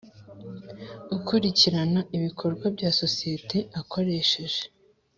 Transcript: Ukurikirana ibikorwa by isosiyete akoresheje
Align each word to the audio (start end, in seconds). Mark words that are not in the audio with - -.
Ukurikirana 1.15 2.01
ibikorwa 2.15 2.65
by 2.73 2.81
isosiyete 2.89 3.57
akoresheje 3.79 4.61